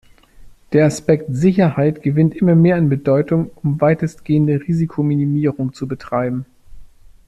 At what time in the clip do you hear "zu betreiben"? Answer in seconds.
5.75-6.47